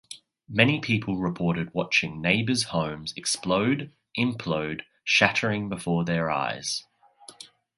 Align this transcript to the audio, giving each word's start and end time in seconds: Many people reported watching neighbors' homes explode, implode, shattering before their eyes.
Many 0.49 0.79
people 0.79 1.17
reported 1.17 1.75
watching 1.75 2.23
neighbors' 2.23 2.63
homes 2.73 3.13
explode, 3.15 3.91
implode, 4.17 4.81
shattering 5.03 5.69
before 5.69 6.03
their 6.05 6.31
eyes. 6.31 6.83